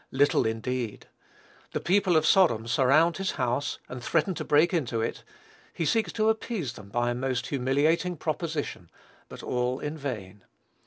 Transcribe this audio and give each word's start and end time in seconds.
Little 0.09 0.47
indeed. 0.47 1.05
The 1.73 1.79
people 1.79 2.15
of 2.17 2.25
Sodom 2.25 2.65
surround 2.67 3.17
his 3.17 3.33
house, 3.33 3.77
and 3.87 4.03
threaten 4.03 4.33
to 4.33 4.43
break 4.43 4.73
into 4.73 4.99
it; 4.99 5.23
he 5.75 5.85
seeks 5.85 6.11
to 6.13 6.29
appease 6.29 6.73
them 6.73 6.89
by 6.89 7.11
a 7.11 7.13
most 7.13 7.45
humiliating 7.49 8.17
proposition, 8.17 8.89
but 9.29 9.43
all 9.43 9.79
in 9.79 9.95
vain. 9.99 10.43